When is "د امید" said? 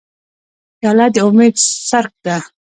1.13-1.55